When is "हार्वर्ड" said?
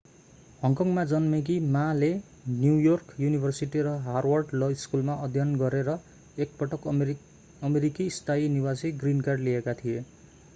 4.07-4.55